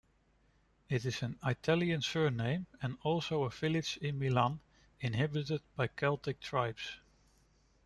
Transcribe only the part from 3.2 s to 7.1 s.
a village in Milan inhabited by Celtic tribes.